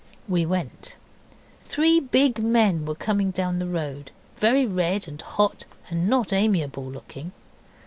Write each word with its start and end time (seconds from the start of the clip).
We 0.27 0.47
went. 0.47 0.95
Three 1.61 1.99
big 1.99 2.39
men 2.39 2.85
were 2.87 2.95
coming 2.95 3.29
down 3.29 3.59
the 3.59 3.67
road, 3.67 4.09
very 4.37 4.65
red 4.65 5.07
and 5.07 5.21
hot, 5.21 5.65
and 5.91 6.09
not 6.09 6.33
amiable 6.33 6.89
looking. 6.91 7.33